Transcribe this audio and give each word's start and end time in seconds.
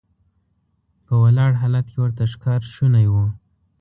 په 1.05 1.13
ولاړ 1.23 1.51
حالت 1.61 1.85
کې 1.91 1.97
ورته 2.03 2.23
ښکار 2.33 2.61
شونی 2.73 3.07
و. 3.11 3.15